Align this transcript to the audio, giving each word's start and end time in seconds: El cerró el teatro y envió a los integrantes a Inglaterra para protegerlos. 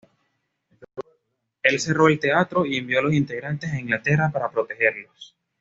El 1.61 1.79
cerró 1.79 2.07
el 2.07 2.19
teatro 2.19 2.65
y 2.65 2.75
envió 2.77 2.97
a 2.97 3.01
los 3.03 3.13
integrantes 3.13 3.71
a 3.71 3.79
Inglaterra 3.79 4.31
para 4.33 4.49
protegerlos. 4.49 5.35